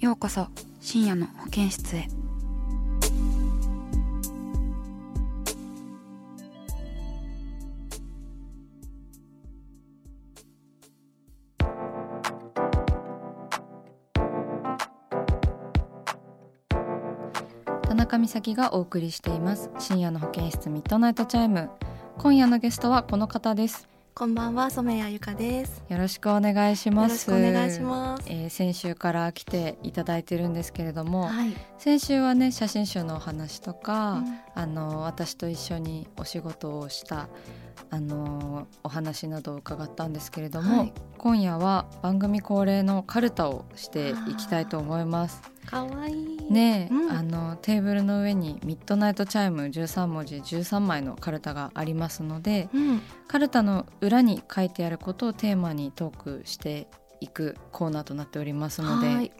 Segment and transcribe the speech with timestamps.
[0.00, 0.46] ようこそ
[0.80, 2.08] 深夜の保健室へ。
[17.82, 19.70] たなかみさきがお送りしています。
[19.78, 21.68] 深夜の保健室 MIDNIGHT CHIME。
[22.16, 23.86] 今夜のゲストはこの方です。
[24.20, 25.82] こんばんは染谷有香です。
[25.88, 31.56] よろしくお願いしますよろしくお願いしますえー先週から来ていただいてるんですけれども、はい。
[31.78, 37.30] 先週はね写真集のお話とか、うんあの私と一緒にお仕事をした
[37.88, 45.40] あのお話などを伺ったんですけれども、はい今夜は番組恒例のカルタをしていきたいと思います。
[45.70, 46.52] 可愛いい。
[46.52, 53.02] ねえ、うんあのテーブルの上に MIDNIGHT CHIME 13文字13枚のカルタがありますのでうん。
[53.28, 56.88] カルタの裏に書いてあることをテーマにトークして
[57.20, 59.32] いくコーナーとなっておりますので、はい。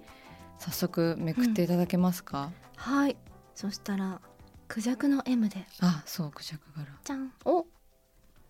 [0.59, 3.17] 早速めくっていただけますか、はい。
[3.55, 4.20] そしたら
[4.69, 7.33] クジャクの M であそうクジャク柄じゃん。
[7.44, 7.66] お。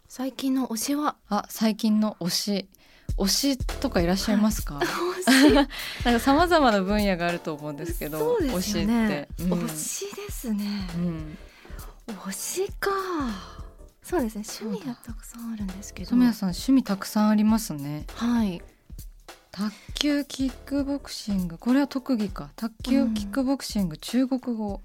[0.08, 1.16] 最近の推しは？
[1.28, 2.68] あ最近の推し
[3.16, 4.88] 推しとかいらっしゃいますか、推し。
[6.04, 8.48] なんか様々な分野があると思うんですけどね。
[8.48, 10.88] 推しって、うん推しですね。
[10.96, 11.38] うん、
[12.08, 12.32] 推
[12.66, 12.90] しか。
[14.02, 14.44] そうですね。
[14.60, 16.10] 趣味がたくさんあるんですけど。
[16.10, 18.62] 染谷さん趣味たくさんありますねはい。
[19.52, 24.80] 卓球キックボクシングこれは特技か卓球キックボクシング、中国語、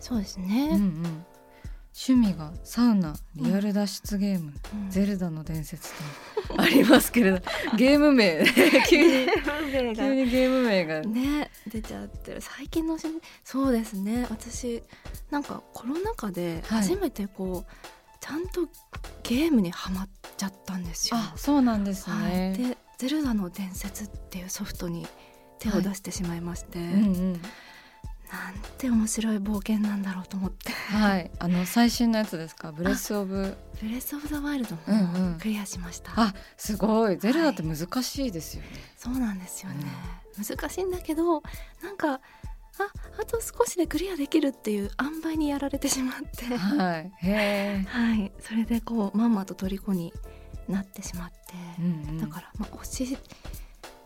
[0.00, 0.76] そうですうんうね。
[0.76, 1.26] ん、
[1.98, 4.90] 趣味がサウナリアル脱出ゲーム、うん。
[4.90, 5.96] ゼルダの伝説と
[6.60, 7.38] ありますけれど
[7.78, 8.44] ゲーム名。
[8.86, 12.42] 急にゲ急にゲーム名が、ね出ちゃってる。
[12.42, 14.26] 最近の趣味そうですね。
[14.28, 14.82] 私
[15.30, 16.82] なんかコロナ禍ではい。
[16.82, 17.72] 初めてこう、
[18.20, 18.68] ちゃんと
[19.22, 21.16] ゲームにはまっちゃったんですよ。
[21.16, 25.06] あそうなんですはい、ね、で「ゼルダの伝説」っていうソフトに
[25.58, 26.88] 手を出してしまいまして、うんう
[27.36, 27.42] ん
[28.32, 30.72] なんて面白い冒険なんだろうと思って。
[30.72, 31.30] はい。
[31.38, 32.72] あの最新のやつですか？
[32.72, 35.32] ブレスオブ「ブレス・オブ・ザ・ワイルド」うんうん。
[35.32, 37.18] もクリアしました、あすごい。
[37.18, 39.84] ゼルダって難しいですよね、そうなんですよね、
[40.36, 41.42] 難しいんだけど
[41.82, 42.20] なんかあ
[43.20, 46.56] あと少しでクリアできるっていう塩梅にやられてしまって。
[46.56, 47.12] はい。
[47.26, 50.12] へえ、はい、それでこうまんまと虜に
[50.68, 51.36] なってしまって、
[51.78, 53.18] うんうん、だから、まあ、推しっ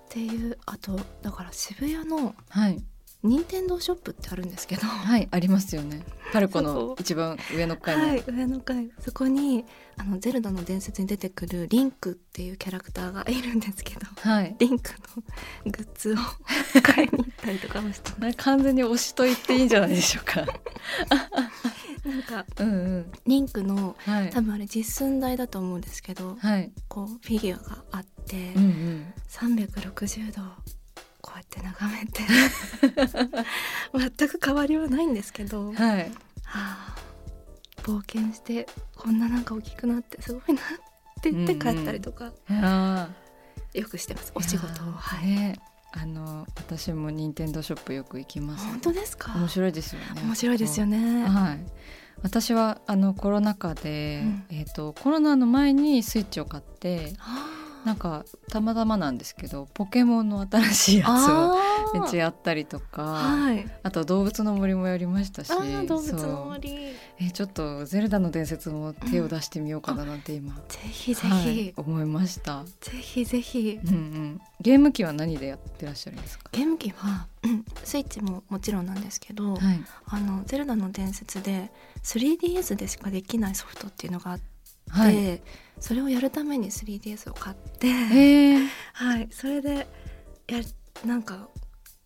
[0.09, 2.83] ていうあとだから渋谷のはい
[3.23, 6.03] 任天堂ショップってあるんですけど、はいありますよね。
[6.33, 8.91] パルコそのこ一番上の階に、はい、上の階。
[8.99, 9.67] そこに
[9.99, 14.07] あの「ゼルダの伝説」に出てくるリンクっていうキャラクターがいるんですけど。
[14.21, 14.57] はい。
[14.59, 16.17] リンクのグッズを
[16.83, 20.47] 買いに行ったりとかもして完全に推しと言っていいんじゃないでしょうか。
[22.05, 23.13] なんかうんうん。
[23.27, 24.31] リンクのはい。
[24.31, 26.37] 多分あれ実寸大だと思うんですけど。
[26.41, 26.73] はい。
[26.89, 29.15] こうフィギュアがあって、うんうん。
[29.29, 30.43] 360度
[31.21, 32.23] こうやって眺めて。
[34.17, 36.13] 全く変わりはないんですけど、ははい
[36.47, 36.95] あ、
[37.83, 38.67] 冒険して
[38.97, 40.65] こんななんか大きくなってすごいなっ
[41.23, 43.09] て言って帰ったりとか、あ
[43.75, 44.33] よくしてます。
[44.35, 44.93] お仕事を。
[44.93, 45.61] はい、ね
[45.93, 49.33] あの私も任天堂ショップよく行きます、本当ですか？
[49.35, 51.25] 面白いですよね面白いですよね。
[51.27, 51.67] はい。
[52.23, 54.45] 私はあのコロナ禍で、うん。
[54.51, 61.09] えっ、とコロナの前にスイッチを買ってはあなんかたまたまなんですけどポケモンの新しいやつ
[61.97, 63.67] をめっちゃやったりとかはい。
[63.83, 66.75] あと動物の森もやりましたし動物の森。
[67.23, 73.79] えちょっとゼルダの伝説も手を出してみようかななんて今、ぜひぜはいひ、思いました、ぜひぜひ。
[73.85, 76.45] うんうん、ゲーム機は何でやってらっしゃるんですか？
[76.53, 79.81] ゲーム機は、うんスイッチももちろんなんですけど、はい。
[80.07, 81.71] あの「ゼルダの伝説」で
[82.03, 84.50] 3DS でしかできないソフトっていうのがあって、
[84.91, 85.43] はい。
[85.79, 87.93] それをやるために 3DS を買って、え。
[88.57, 89.87] ー、はい、それで
[90.47, 90.61] や
[91.05, 91.49] なんか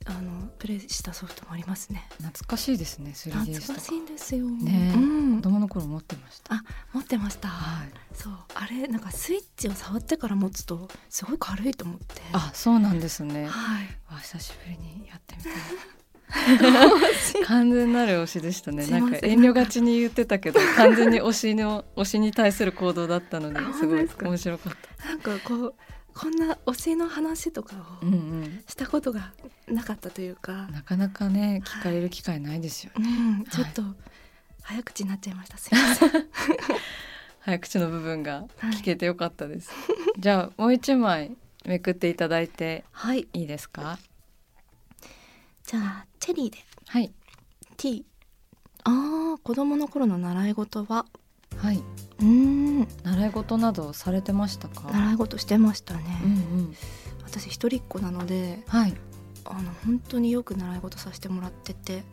[0.06, 2.06] あのプレイしたソフトもありますね。
[2.18, 4.44] 懐かしいですね 3DS 懐かしいんですよ。
[4.46, 4.98] ねえ。
[4.98, 5.36] うん。
[5.36, 6.54] 子、供の頃持ってました。
[6.54, 7.88] あ持ってました、はい。
[8.12, 8.32] そう。
[8.54, 12.22] あれなんかスイッチを触ってから持つとすごい軽いと思って。
[12.32, 13.46] あそうなんですね。
[13.46, 13.86] はい。
[14.12, 15.52] わ久しぶりにやってみたい
[17.46, 18.86] 完全なる推しでしたね。
[18.86, 24.72] なんか遠慮がちに言ってたけど完全に推しの推しに対する行動だったのであすごい面白かっ
[25.06, 25.74] なんかこう
[26.14, 29.32] こんな推しの話とかをた、うんうん、したことが
[29.66, 33.82] なかったというか、なかなかね聞かれる機会ないですよね、うん、ちょっと
[34.62, 35.58] 早口になっちゃいました。
[35.58, 36.10] すいません。
[37.40, 39.70] 早口の部分が聞けてよかったです、
[40.18, 41.36] じゃあもう一枚
[41.66, 43.98] めくっていただいてはい、いいですか？
[45.66, 46.56] じゃあチェリーで
[46.86, 47.12] はい
[47.76, 48.06] T。
[48.84, 51.04] ああ、子供の頃の習い事は、
[51.58, 54.90] はい、うーん、習い事などされてましたか？
[54.90, 56.02] 習い事してましたね。
[56.24, 56.74] うんうん、
[57.24, 58.94] 私一人っ子なので、はい。
[59.44, 62.04] あの本当によく習い事させてもらってて、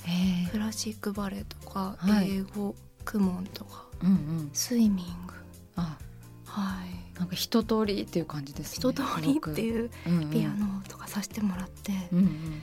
[0.52, 0.60] ク。
[0.60, 2.76] ラシックバレエとか、はい英語、
[3.10, 4.50] 公文とか、うんうん。
[4.52, 5.34] スイミング、
[5.78, 5.98] あ、
[6.46, 6.86] は
[7.16, 8.92] い、なんか一通りっていう感じですね。
[8.92, 9.90] 一通りっていう
[10.30, 10.50] ピア。
[10.50, 12.62] ノとかさせてもらって、うんうん。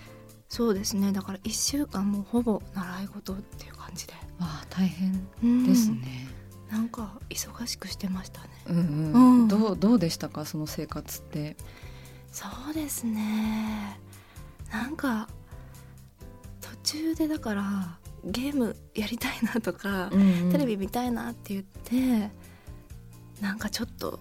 [0.49, 1.13] そうですね。
[1.13, 4.15] だから一週間もうほぼ習い事っていう感じで。
[4.41, 6.27] あ、大変うんですね。
[6.71, 8.49] なんか忙しくしてましたね。
[8.67, 9.41] うんうん。
[9.41, 10.45] うんどうどうでしたか？
[10.45, 11.57] その生活って。
[12.33, 13.99] そうですね。
[14.73, 15.29] なんか
[16.61, 22.31] 途中でだからゲームやりたいなとか、うんうんテレビ見たいなって言って
[23.41, 24.19] なんかちょっと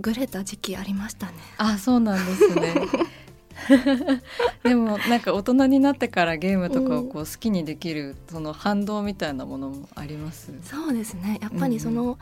[0.00, 1.34] グレた時期ありましたね。
[1.56, 2.74] あ、そうなんですね。
[4.62, 10.52] でもなんか大人になってからゲームとかをこう好きにできるその反動みたいなものもあります？
[10.62, 11.38] そうですね。
[11.42, 12.18] やっぱりその、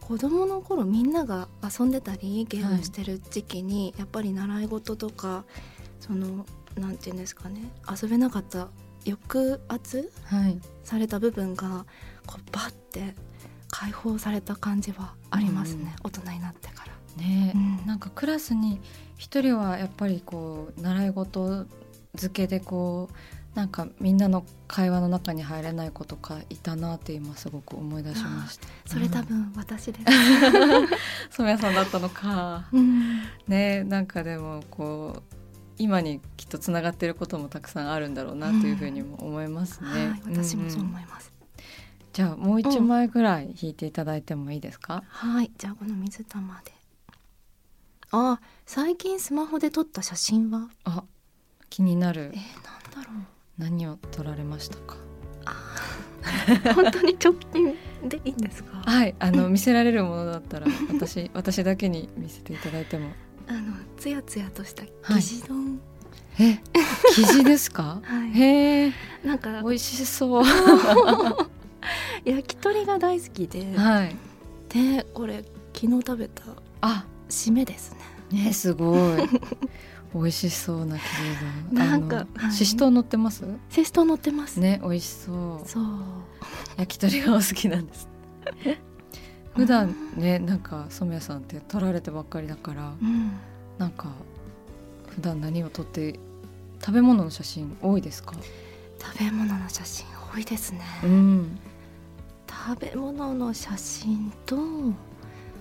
[0.00, 1.48] 子供の頃みんなが
[1.78, 5.44] 遊んでたりゲームしてる時期に、やっぱり習い事とか
[6.00, 6.46] その
[6.76, 8.68] なんていうんですかね遊べなかった
[9.04, 10.60] 抑圧はい。
[10.84, 11.86] された部分が
[12.26, 13.14] こうバッて
[13.68, 16.92] 解放された感じはありますね、大人になってから。
[17.16, 18.80] ね、うんなんかクラスに
[19.16, 21.66] 一人はやっぱりこう習い事
[22.14, 28.68] 付けでこうなんかみんなの会話の中に入れない子とかいたなって今すごく思い出しました。
[28.84, 30.04] それ多分私です。
[31.36, 32.68] 染谷さんだったのか。
[32.72, 35.36] うんねなんかでもこう
[35.78, 39.88] 今にきっとつながってることもたくさんあるんだろうなというふうにも思いますね。
[39.88, 41.32] はい、私もそううんうん思います。
[42.12, 45.02] じゃあもう一枚ぐらい引いていただいてもいいですか？
[45.06, 46.75] はい、じゃあこの水玉で。
[48.12, 51.04] あ、最近スマホで撮った写真は、あ
[51.70, 53.22] 気になるえー、なんだろう。
[53.58, 54.96] 何を撮られましたか？
[56.74, 57.74] 本当に直近
[58.08, 58.82] でいいんですか？
[58.84, 63.10] はい、あの見せられるものだったら私 私だけに見せていただいても。
[63.48, 65.80] あのつやつやとしたはい生地丼。
[66.38, 66.58] え、
[67.14, 68.00] 生地ですか？
[68.04, 68.30] はい。
[68.32, 68.92] へえ、
[69.24, 70.44] なんか美味しそう。
[72.24, 74.16] 焼き鳥が大好きで、はい。
[74.68, 75.44] でこれ
[75.74, 76.42] 昨日食べた
[76.80, 77.92] あ、締めです
[78.32, 78.44] ね。
[78.44, 79.28] ねすごい。
[80.14, 81.08] 美味しそうな生地
[81.72, 81.88] 丼。
[81.88, 83.44] なんかあのはいししとう乗ってます？
[83.68, 84.58] セスト乗ってます。
[84.60, 85.68] ね、美味しそう。
[85.68, 85.84] そう。
[86.76, 88.08] 焼き鳥がお好きなんです。
[89.54, 93.32] 普段ね、なんか染谷さんって撮られてばっかりだから、うん。
[93.78, 94.08] なんか
[95.08, 96.18] 普段何を撮って
[96.80, 98.34] 食べ物の写真多いですか？
[98.98, 100.80] 食べ物の写真多いですね。
[101.04, 101.58] うん。
[102.48, 104.56] 食べ物の写真と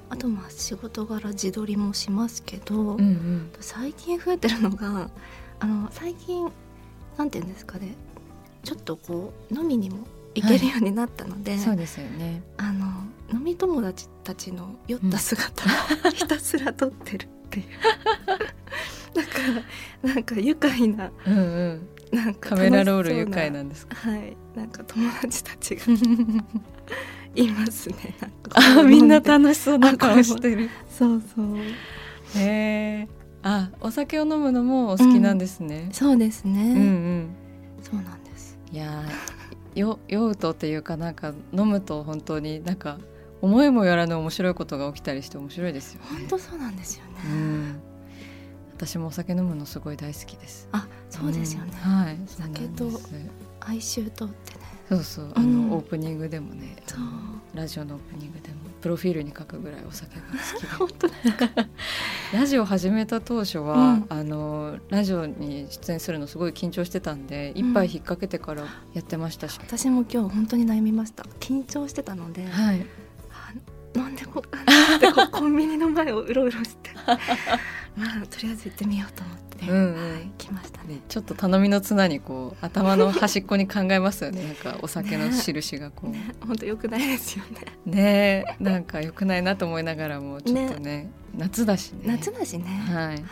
[0.09, 3.51] あとまあ仕事柄自撮りもしますけど、うんうん。
[3.59, 5.09] 最近増えてるのが
[5.59, 6.49] あの最近
[7.17, 7.95] なんていうんですかね
[8.63, 12.43] ちょっとこう飲みにも行けるようになったので、そうですよね。
[12.57, 12.85] あの
[13.33, 15.63] 飲み友達たちの酔った姿
[16.07, 17.65] を ひたすら撮ってるっていう
[19.15, 19.31] なんか
[20.03, 21.87] なんか愉快なうんうん。
[22.11, 23.95] なんかカメラロール愉快なんですか？
[23.95, 25.83] はいなんか友達たちが
[27.35, 27.95] いますね
[28.51, 30.69] あ、みんなた楽しそうな顔してる。
[30.89, 31.57] そうそう
[32.35, 33.07] へえ。
[33.43, 35.89] あ、お酒を飲むのもお好きなんですね。
[35.91, 37.29] そうですね、うんうん。
[37.81, 39.03] そうなんですいや
[39.75, 42.97] 酔うとっていうかなんか飲むと本当になんか
[43.41, 46.07] 思いもよらぬ面白いことが起きたりして面白いですよね。
[46.09, 47.79] 本当そうなんですよね、うん。
[48.73, 50.67] 私もお酒飲むのすごい大好きです。
[50.71, 52.17] あそうですよね、うんはい。
[52.25, 52.85] 酒と
[53.61, 54.59] 哀愁とってね。
[54.89, 55.31] そうそう。
[55.35, 56.99] あの、うんオープニングでもねそう。
[57.55, 60.21] ラジオのオープニングでもプロフィールに書くぐらいお酒が
[60.77, 61.67] 好きで。
[62.37, 64.05] ラジオ始めた当初は、うん。
[64.09, 71.23] あのラジオに出演するのすごい緊張してたんで、一杯引っ掛けてからやってましたし、私も今日本当に悩みました。
[71.39, 72.85] 緊張してたので、はい、
[73.31, 76.91] あなんでこうなんコンビニの前をうろうろして。
[77.97, 79.65] まあとりあえず行ってみようと思って。
[79.65, 80.13] ね、うんうん。
[80.13, 84.43] はい、来ましたねねちょっと頼みの綱にこう頭の端っこに考えますよね。
[84.43, 86.09] なんかお酒の印がこう。
[86.09, 86.33] ね。
[86.45, 87.65] 本当良くないですよね。
[87.85, 88.45] ね。
[88.59, 91.09] えなんか良くないなと思いながらもちょっとね。
[91.35, 91.99] 夏だしね。
[92.05, 92.65] 夏だしね。
[92.65, 93.05] はい。
[93.07, 93.23] はい。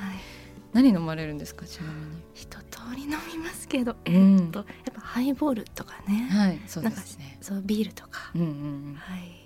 [0.74, 2.64] 何飲まれるんですかちなみ一通
[2.96, 4.38] り飲みますけど、うん。
[4.38, 7.38] えっとやっぱハイボールとかね、にはいそうですね。
[7.42, 8.52] そうビールとか、うんうんう
[8.92, 8.96] ん。
[8.96, 9.44] はい。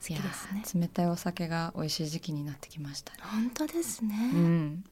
[0.00, 0.62] 好きですね。
[0.64, 3.18] ー冷たいお酒が美味しい時期になってきましたね。
[3.22, 4.84] 本当ですね、うん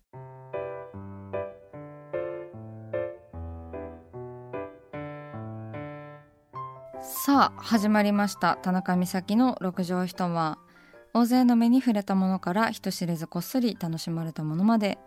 [7.04, 10.58] さあ始まりました田中美咲の六畳一間
[11.12, 14.98] 大勢の目に触れたものから人知れずこっそり楽しまれたものまで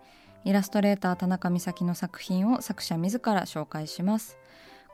[0.46, 4.38] イラストレーター田中美咲の作品を作者自ら紹介します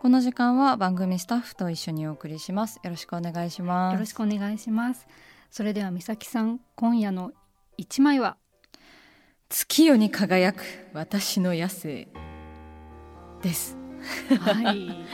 [0.02, 5.06] この時間は番組スタッフと一緒にお送りしますよろしくお願いしますよろしくお願いします。
[5.54, 7.32] それでは美咲さん、今夜の
[7.78, 8.38] 一枚は？
[9.50, 12.08] 月夜に輝く私の野生
[13.44, 13.78] です
[14.40, 15.06] はい。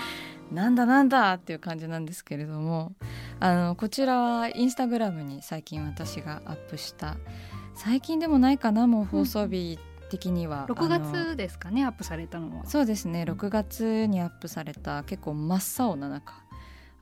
[0.51, 2.93] なんだなんだっていう感じなんですけれども
[3.39, 7.17] あのこちらはインスタグラムに最近私がアップした
[7.75, 9.79] 最近でもないかなもう放送日
[10.09, 12.65] 的には、六あの月ですかね、アップされたのは。
[12.65, 16.33] そうですね6月にアップされた結構真っ青な中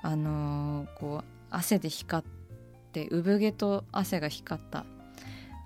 [0.02, 2.26] あのーこう汗で光っ
[2.92, 4.86] て産毛と汗が光った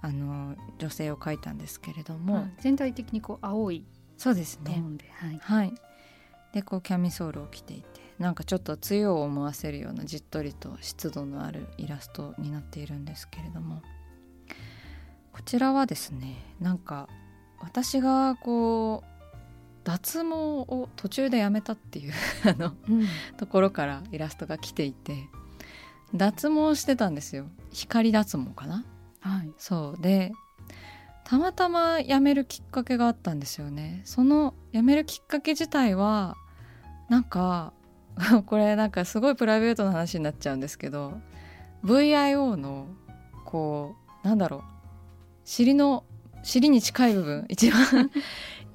[0.03, 3.83] あのー女性を描いたんですけれども、はい全体的にこう青い。
[4.17, 4.83] そうですね。
[5.19, 5.39] はい。
[5.41, 5.73] はい
[6.53, 7.85] でこうキャミソールを着ていて
[8.19, 13.81] なんかちょっと梅雨を思わせるようなじっとりと湿度のあるイラストになっているんですけれども
[15.33, 17.07] こちらはですねなんか
[17.59, 19.07] 私がこう
[19.83, 22.13] 脱毛を途中でやめたっていう
[22.45, 23.07] あのうん。
[23.37, 25.27] ところからイラストが来ていて
[26.13, 28.83] 脱毛してたんですよ光脱毛かな？
[29.21, 29.51] はい。
[29.57, 30.31] そうで
[31.23, 34.01] たまたま辞めるきっかけがあったんですよね。
[34.05, 36.35] その辞めるきっかけ自体は
[37.09, 37.73] なんか
[38.45, 41.19] これなんかすごいプライベートな話になっちゃうんですけど
[41.83, 42.87] VIO の
[43.45, 44.61] こうなんだろう
[45.45, 46.03] 尻の
[46.43, 48.11] 尻に近い部分 一番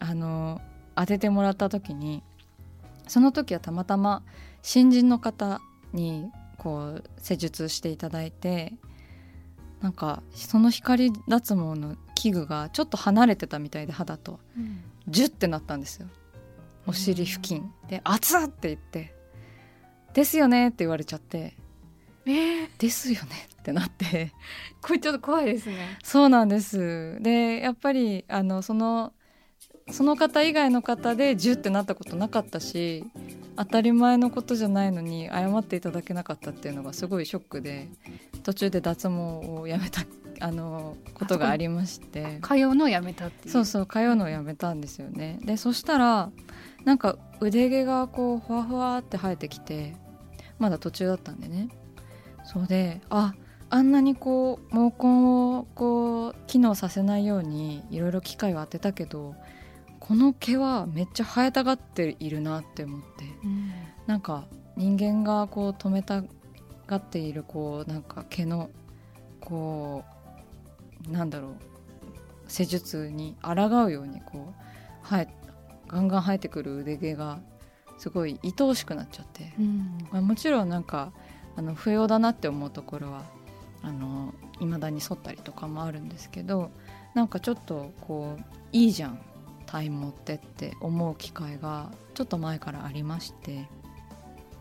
[0.00, 0.60] あの
[0.94, 2.22] 当ててもらった時に
[3.06, 4.22] その時はたまたま
[4.62, 5.60] 新人の方
[5.92, 8.74] にこう施術していただいて
[9.80, 14.40] なんかその光脱毛の器具がちょっと離れてたみたいで肌と。
[15.06, 16.08] ジュッてなったんですよ。
[16.86, 17.70] お尻付近。
[17.88, 19.14] で「熱っ!」って言って
[20.14, 21.54] 「ですよね」って言われちゃって。
[22.24, 24.32] えー、「ですよね」ってなって。
[24.82, 25.98] これちょっと怖いですね。
[26.02, 27.18] そうなんです。
[27.20, 29.12] でやっぱりあのその
[29.90, 33.04] その方以外の方でジュッてなったことなかったし
[33.56, 37.88] 当たり前のことじゃないのに謝っていただけなかったっていうのがすごいショックで
[38.42, 40.02] 途中で脱毛をやめた
[40.40, 43.52] あのことがありまして通うのをやめたっていう。
[43.52, 46.30] そうそう通うのをやめたんですよねでそしたら
[46.84, 49.96] なんか腕毛がこうふわふわって生えてきて
[50.58, 51.68] まだ途中だったんでね
[52.44, 53.34] そうであ
[53.68, 55.26] あんなにこう毛根
[55.58, 59.34] をこう機能させないようにいろいろ機械を当てたけど
[59.98, 63.06] この毛はめっちゃ生えたがっているなって思って
[63.44, 63.72] うん。
[64.06, 66.22] なんか人間がこう止めた
[66.86, 68.70] がっているこうなんか毛の
[69.40, 70.15] こう
[71.08, 71.52] なんだろう
[72.48, 73.52] 施術に抗
[73.84, 75.28] うようにこう生え
[75.88, 77.40] ガンガン生えてくる腕毛が
[77.98, 79.98] すごい愛おしくなっちゃって、うん。
[80.10, 81.12] まあ、もちろんなんか
[81.56, 83.24] あの不要だなって思うところは
[83.82, 86.70] あの未だに剃ったりとかもあるんですけど
[87.14, 89.20] なんかちょっとこういいじゃん
[89.64, 93.68] 体毛ってって思う機会がちょっと前からありまして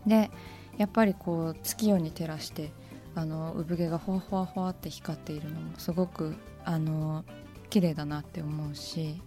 [0.06, 0.30] で
[0.78, 2.72] やっぱりこう月夜に照らして
[3.16, 7.24] あの産毛がほわほわほわって光っているのもすごくあの
[7.70, 9.20] 綺麗だなって思うし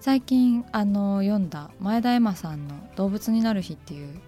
[0.00, 4.20] 最近あの読んだ前田エマさんの「動物になる日」っていう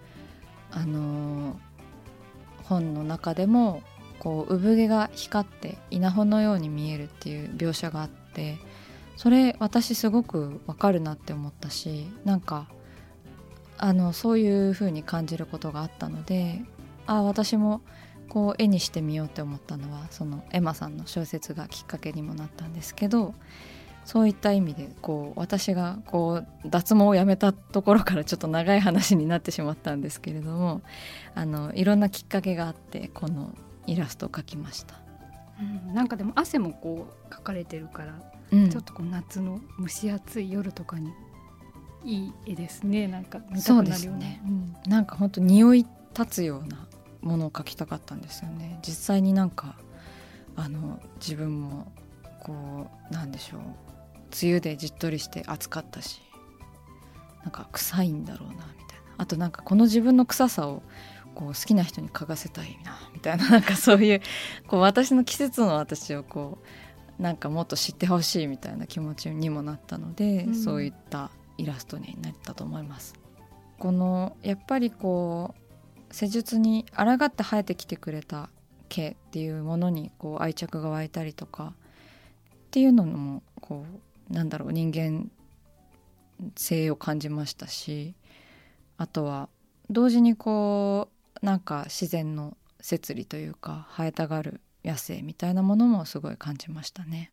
[0.71, 1.59] あの
[2.63, 3.83] 本の中でも
[4.21, 8.59] こう産毛が光って稲穂のように見えるっていう描写があって
[9.17, 12.69] それ私すごくわかるなって思ったしなんか
[13.77, 16.63] あのそういう風に感じることがあったので
[17.07, 17.81] あ私も
[18.35, 23.33] こう絵にしてみようって思ったのはそのエマさんの小説がきっかけにもなったんですけど
[24.05, 30.83] そういった意味でこう私がこう脱毛をやめたところからちょっと長い話になってしまったんですけれども
[31.37, 33.55] あのいろんなきっかけがあってこの
[33.87, 34.97] イラストを描きました。
[35.61, 38.15] うんなんかでも汗もこう描かれてるから、
[38.51, 41.13] うんちょっとこう夏の蒸し暑い夜とかに
[42.05, 43.07] いい絵ですね。
[43.07, 44.21] なんか見たそうでくなるような。
[44.23, 45.87] すねうんなんか本当匂い
[46.19, 46.89] 立つような
[47.25, 48.79] ものを描きたかったんですよね。
[48.87, 49.77] 実際になんか
[50.57, 51.93] あの自分も
[52.41, 53.61] こうなんでしょう。
[54.43, 56.21] 梅雨でじっとりして暑かったし
[57.43, 58.75] なんか臭いんだろうなみたいな。
[59.19, 60.83] あとなんかこの自分の臭さを
[61.35, 63.49] こう好きな人に嗅がせたいなみたいな。
[63.49, 64.21] なんかそういう
[64.67, 66.59] こう私の季節の私をこ
[67.19, 73.15] うなんかもっと知ってほしいみたいな気持ちにもなったので、うん、そういったイラストになったと思います。
[73.79, 75.64] このやっぱりこう
[76.15, 78.49] 施術に抗って生えてきてくれた
[78.89, 81.75] 毛っていうものにこう愛着が湧いたりとか
[82.55, 83.85] っていうのもこ
[84.31, 85.29] うなんだろう人間
[86.55, 88.15] 性を感じましたし
[88.97, 89.49] あとは
[89.91, 91.09] 同時にこ
[91.43, 97.33] うなんか自然の摂理というか生えたがる野生みたいなものもすごい感じましたね。